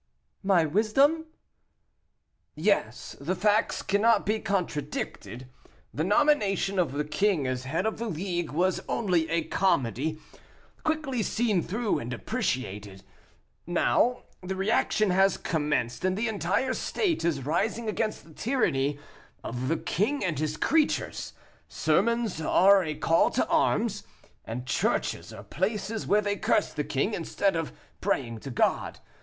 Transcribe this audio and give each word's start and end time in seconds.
"My 0.41 0.65
wisdom?" 0.65 1.25
"Yes, 2.55 3.15
the 3.21 3.35
facts 3.35 3.83
cannot 3.83 4.25
be 4.25 4.39
contradicted. 4.39 5.47
The 5.93 6.03
nomination 6.03 6.79
of 6.79 6.93
the 6.93 7.03
king 7.05 7.45
as 7.45 7.65
head 7.65 7.85
of 7.85 7.99
the 7.99 8.07
League 8.07 8.49
was 8.49 8.81
only 8.89 9.29
a 9.29 9.43
comedy, 9.43 10.19
quickly 10.83 11.21
seen 11.21 11.61
through 11.61 11.99
and 11.99 12.13
appreciated. 12.13 13.03
Now 13.67 14.23
the 14.41 14.55
reaction 14.55 15.11
has 15.11 15.37
commenced, 15.37 16.03
and 16.03 16.17
the 16.17 16.27
entire 16.29 16.73
state 16.73 17.23
is 17.23 17.45
rising 17.45 17.87
against 17.87 18.23
the 18.23 18.33
tyranny 18.33 18.97
of 19.43 19.67
the 19.67 19.77
king 19.77 20.25
and 20.25 20.39
his 20.39 20.57
creatures. 20.57 21.33
Sermons 21.67 22.41
are 22.41 22.83
a 22.83 22.95
call 22.95 23.29
to 23.29 23.47
arms, 23.49 24.01
and 24.45 24.65
churches 24.65 25.31
are 25.31 25.43
places 25.43 26.07
where 26.07 26.21
they 26.21 26.37
curse 26.37 26.73
the 26.73 26.83
king, 26.83 27.13
instead 27.13 27.55
of 27.55 27.71
praying 28.01 28.39
to 28.39 28.49
God. 28.49 28.97